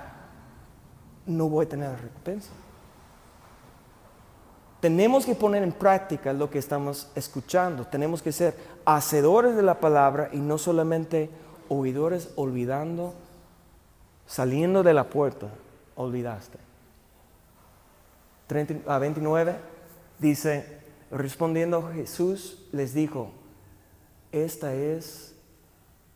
[1.25, 2.51] no voy a tener recompensa.
[4.79, 7.87] Tenemos que poner en práctica lo que estamos escuchando.
[7.87, 8.55] Tenemos que ser
[8.85, 11.29] hacedores de la palabra y no solamente
[11.69, 13.13] oidores olvidando,
[14.25, 15.47] saliendo de la puerta,
[15.95, 16.57] olvidaste.
[18.47, 19.55] 30 a 29
[20.19, 20.79] dice,
[21.11, 23.31] respondiendo Jesús les dijo,
[24.33, 25.33] esta es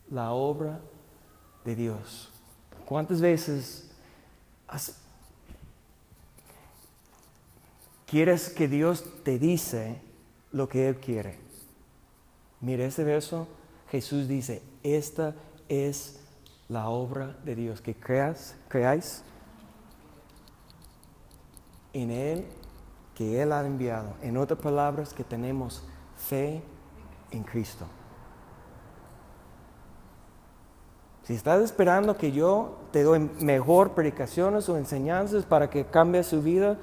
[0.09, 0.81] la obra
[1.63, 2.31] de Dios.
[2.85, 3.86] ¿Cuántas veces
[8.05, 10.01] ¿Quieres que Dios te dice
[10.51, 11.37] lo que Él quiere?
[12.61, 13.47] Mire ese verso,
[13.91, 15.35] Jesús dice, esta
[15.69, 16.19] es
[16.69, 19.23] la obra de Dios, que creas, creáis
[21.93, 22.45] en Él
[23.15, 24.15] que Él ha enviado.
[24.21, 25.83] En otras palabras, que tenemos
[26.15, 26.61] fe
[27.31, 27.87] en Cristo.
[31.27, 36.41] Si estás esperando que yo te doy mejor predicaciones o enseñanzas para que cambie su
[36.41, 36.77] vida,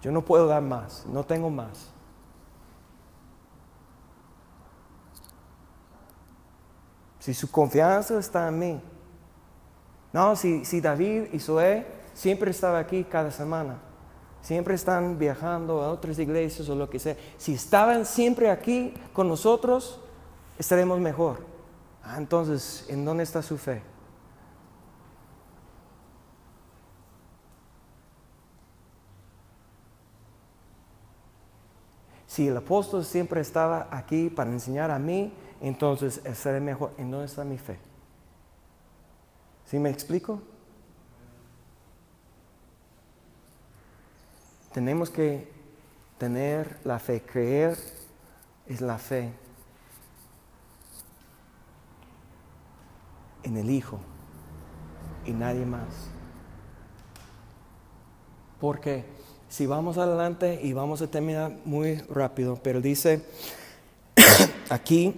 [0.00, 1.90] yo no puedo dar más, no tengo más.
[7.18, 8.80] Si su confianza está en mí.
[10.12, 13.78] No, si, si David y Zoé siempre estaban aquí cada semana,
[14.40, 19.26] siempre están viajando a otras iglesias o lo que sea, si estaban siempre aquí con
[19.26, 19.98] nosotros,
[20.58, 21.44] estaremos mejor.
[22.02, 23.82] Ah, entonces, ¿en dónde está su fe?
[32.26, 36.92] Si el apóstol siempre estaba aquí para enseñar a mí, entonces estaré mejor.
[36.98, 37.78] ¿En dónde está mi fe?
[39.66, 40.42] ¿Sí me explico?
[44.72, 45.48] Tenemos que
[46.18, 47.78] tener la fe, creer
[48.66, 49.32] es la fe.
[53.44, 54.00] En el Hijo
[55.24, 55.84] y nadie más.
[58.60, 59.04] Porque
[59.48, 63.24] si vamos adelante y vamos a terminar muy rápido, pero dice
[64.68, 65.14] aquí,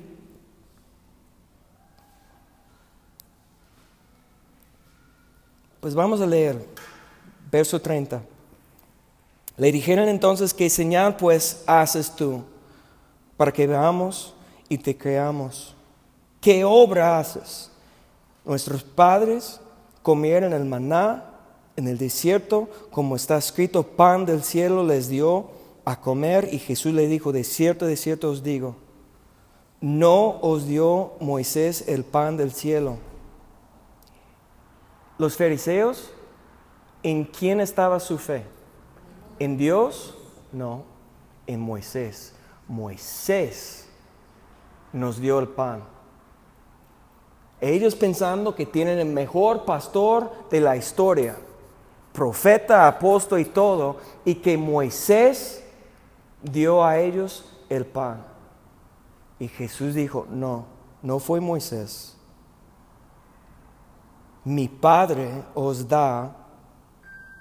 [5.80, 6.66] pues vamos a leer
[7.50, 8.20] verso 30.
[9.56, 12.44] Le dijeron entonces, ¿qué señal pues haces tú
[13.36, 14.34] para que veamos
[14.68, 15.74] y te creamos?
[16.40, 17.70] ¿Qué obra haces?
[18.46, 19.60] Nuestros padres
[20.02, 21.32] comieron el maná
[21.74, 25.50] en el desierto, como está escrito, pan del cielo les dio
[25.84, 28.76] a comer y Jesús le dijo, de cierto, de cierto os digo,
[29.80, 32.98] no os dio Moisés el pan del cielo.
[35.18, 36.10] Los fariseos,
[37.02, 38.44] ¿en quién estaba su fe?
[39.40, 40.16] ¿En Dios?
[40.52, 40.84] No,
[41.48, 42.32] en Moisés.
[42.68, 43.88] Moisés
[44.92, 45.95] nos dio el pan
[47.60, 51.36] Ellos pensando que tienen el mejor pastor de la historia,
[52.12, 55.64] profeta, apóstol y todo, y que Moisés
[56.42, 58.24] dio a ellos el pan.
[59.38, 60.66] Y Jesús dijo, no,
[61.02, 62.16] no fue Moisés.
[64.44, 66.36] Mi Padre os da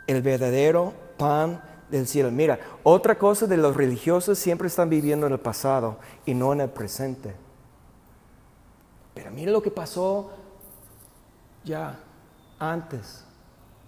[0.07, 2.31] el verdadero pan del cielo.
[2.31, 6.61] Mira, otra cosa de los religiosos siempre están viviendo en el pasado y no en
[6.61, 7.44] el presente.
[9.15, 10.29] Pero mira lo que pasó
[11.63, 11.97] ya
[12.59, 13.25] antes,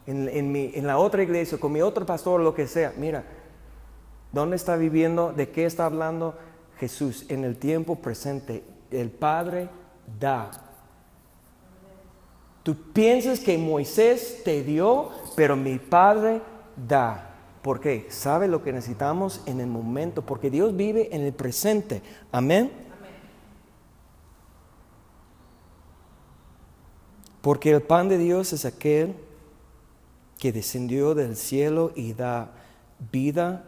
[0.08, 2.94] en, en la otra iglesia, con mi otro pastor, lo que sea.
[2.98, 3.24] Mira,
[4.32, 5.34] ¿dónde está viviendo?
[5.34, 6.36] ¿De qué está hablando
[6.80, 7.26] Jesús?
[7.28, 8.64] En el tiempo presente.
[8.90, 9.70] El Padre
[10.20, 10.50] da.
[12.64, 16.42] Tú piensas que Moisés te dio, pero mi Padre
[16.88, 17.36] da.
[17.62, 18.08] ¿Por qué?
[18.10, 22.02] Sabe lo que necesitamos en el momento, porque Dios vive en el presente.
[22.32, 22.87] Amén.
[27.48, 29.16] Porque el pan de Dios es aquel
[30.38, 32.52] que descendió del cielo y da
[33.10, 33.64] vida.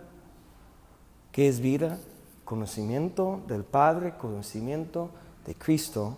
[1.31, 1.97] ¿Qué es vida?
[2.43, 5.11] Conocimiento del Padre, conocimiento
[5.45, 6.17] de Cristo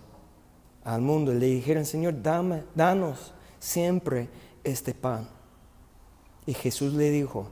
[0.82, 1.32] al mundo.
[1.32, 4.28] Le dijeron, Señor, dame, danos siempre
[4.64, 5.28] este pan.
[6.46, 7.46] Y Jesús le dijo,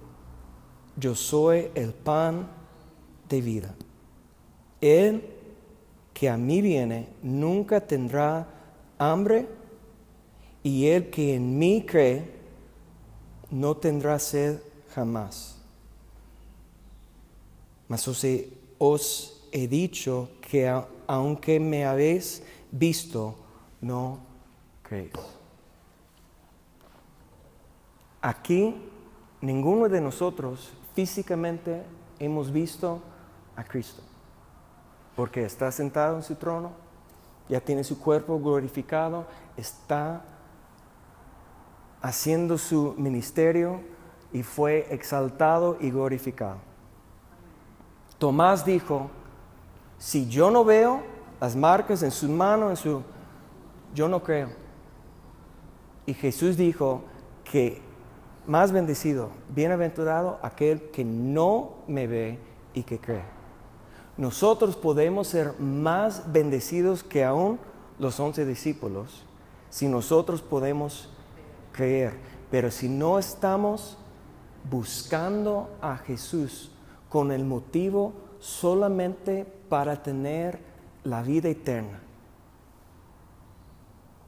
[0.97, 2.49] yo soy el pan
[3.29, 3.75] de vida.
[4.81, 5.23] Él
[6.13, 8.49] que a mí viene nunca tendrá
[8.99, 9.60] hambre
[10.63, 12.41] y el que en mí cree
[13.51, 14.61] no tendrá sed
[14.95, 15.57] jamás.
[17.89, 20.69] Mas os he, dicho que
[21.07, 23.35] aunque me habéis visto,
[23.81, 24.21] no
[24.83, 25.13] creéis.
[28.21, 28.75] Aquí
[29.41, 31.83] ninguno de nosotros físicamente
[32.19, 33.03] hemos visto
[33.57, 34.03] a Cristo,
[35.17, 36.73] porque está sentado en su trono,
[37.49, 40.23] ya tiene su cuerpo glorificado, está
[42.03, 43.81] haciendo su ministerio
[44.33, 46.59] y fue exaltado y glorificado.
[48.19, 49.11] Tomás dijo,
[49.99, 51.03] si yo no veo
[51.41, 53.03] las marcas en sus manos, en su,
[53.95, 54.49] yo no creo.
[56.07, 57.03] Y Jesús dijo
[57.45, 57.81] que
[58.47, 62.39] más bendecido, bienaventurado aquel que no me ve
[62.75, 63.25] y que cree.
[64.17, 67.59] Nosotros podemos ser más bendecidos que aún
[67.99, 69.25] los once discípulos
[69.71, 71.09] si nosotros podemos
[71.73, 72.19] creer.
[72.51, 73.97] Pero si no estamos
[74.69, 76.71] buscando a Jesús
[77.09, 80.59] con el motivo solamente para tener
[81.05, 82.01] la vida eterna,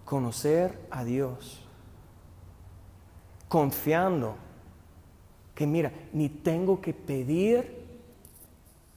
[0.04, 1.60] conocer a Dios,
[3.48, 4.36] confiando
[5.54, 7.82] que mira, ni tengo que pedir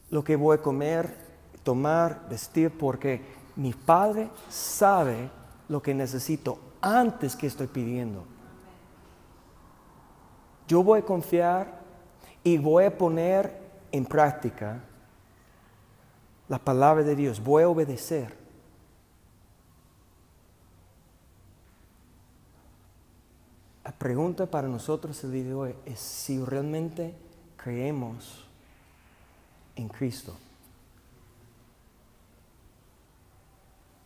[0.10, 1.16] lo que voy a comer,
[1.64, 3.22] tomar, vestir, porque
[3.56, 5.30] mi Padre sabe
[5.68, 8.26] lo que necesito antes que estoy pidiendo.
[10.68, 11.80] Yo voy a confiar
[12.44, 13.56] y voy a poner
[13.92, 14.82] en práctica
[16.48, 17.44] la palabra de Dios.
[17.44, 18.36] Voy a obedecer.
[23.84, 27.14] La pregunta para nosotros el día de hoy es si realmente
[27.58, 28.46] creemos
[29.76, 30.36] en Cristo.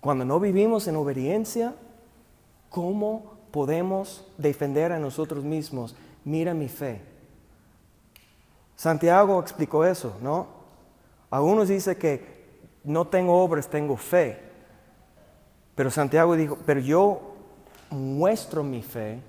[0.01, 1.75] Cuando no vivimos en obediencia,
[2.69, 5.95] ¿cómo podemos defender a nosotros mismos
[6.29, 7.01] mira mi fe.
[8.75, 10.47] Santiago explicó eso, ¿no?
[11.31, 14.39] Algunos dicen que no tengo obras, tengo fe.
[15.73, 17.33] Pero Santiago dijo, pero yo
[17.89, 19.21] muestro mi fe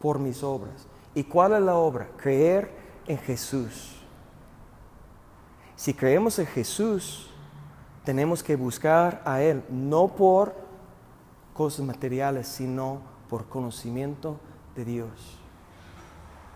[0.00, 0.86] por mis obras.
[1.14, 2.08] ¿Y cuál es la obra?
[2.16, 2.70] Creer
[3.06, 3.94] en Jesús.
[5.76, 7.30] Si creemos en Jesús,
[8.04, 10.54] tenemos que buscar a Él, no por
[11.52, 14.40] cosas materiales, sino por conocimiento
[14.74, 15.43] de Dios.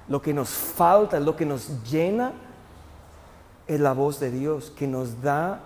[0.09, 2.33] Lo que nos falta, lo que nos llena
[3.67, 5.61] es la voz de Dios, que nos da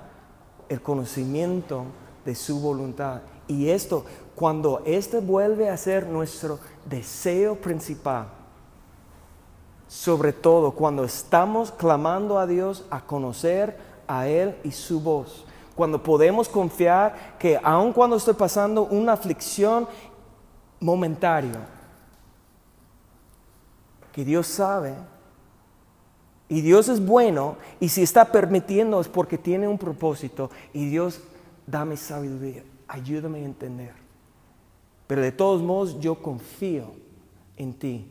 [0.68, 1.84] el conocimiento
[2.24, 3.22] de su voluntad.
[3.46, 8.26] Y esto, cuando este vuelve a ser nuestro deseo principal,
[9.86, 13.76] sobre todo cuando estamos clamando a Dios a conocer
[14.08, 19.86] a Él y su voz, cuando podemos confiar que aun cuando estoy pasando una aflicción
[20.80, 21.60] momentaria,
[24.12, 24.94] que Dios sabe
[26.48, 31.20] y Dios es bueno y si está permitiendo es porque tiene un propósito y Dios
[31.66, 33.94] dame sabiduría, ayúdame a entender.
[35.06, 36.92] Pero de todos modos yo confío
[37.56, 38.06] en ti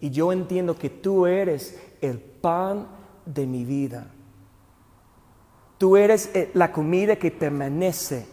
[0.00, 2.86] y yo entiendo que tú eres el pan
[3.26, 4.06] de mi vida.
[5.76, 8.26] Tú eres eh, la comida que permanece.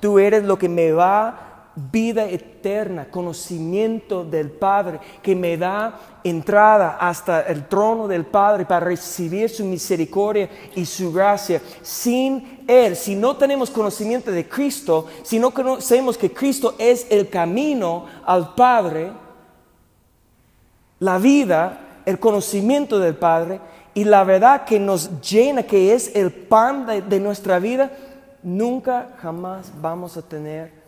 [0.00, 6.96] Tú eres lo que me va vida eterna, conocimiento del Padre, que me da entrada
[7.00, 11.60] hasta el trono del Padre para recibir su misericordia y su gracia.
[11.82, 17.28] Sin Él, si no tenemos conocimiento de Cristo, si no conocemos que Cristo es el
[17.28, 19.12] camino al Padre,
[21.00, 23.60] la vida, el conocimiento del Padre
[23.94, 27.90] y la verdad que nos llena, que es el pan de, de nuestra vida,
[28.42, 30.83] nunca jamás vamos a tener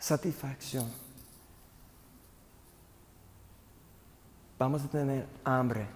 [0.00, 0.90] satisfacción.
[4.58, 5.86] Vamos a tener hambre.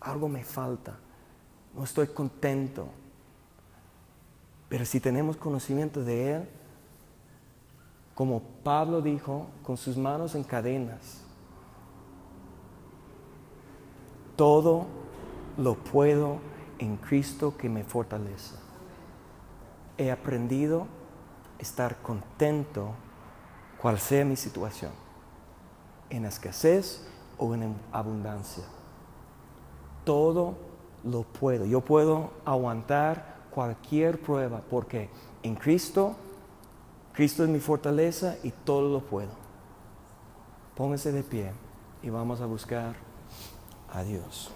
[0.00, 0.96] Algo me falta.
[1.74, 2.88] No estoy contento.
[4.68, 6.48] Pero si tenemos conocimiento de Él,
[8.14, 11.20] como Pablo dijo, con sus manos en cadenas,
[14.36, 14.86] todo
[15.56, 16.38] lo puedo
[16.78, 18.56] en Cristo que me fortalece.
[19.96, 20.86] He aprendido
[21.58, 22.94] a estar contento
[23.84, 24.92] cual sea mi situación,
[26.08, 27.06] en escasez
[27.36, 28.64] o en abundancia.
[30.04, 30.54] Todo
[31.04, 31.66] lo puedo.
[31.66, 35.10] Yo puedo aguantar cualquier prueba porque
[35.42, 36.16] en Cristo,
[37.12, 39.32] Cristo es mi fortaleza y todo lo puedo.
[40.74, 41.52] Póngase de pie
[42.02, 42.96] y vamos a buscar
[43.92, 44.50] a Dios.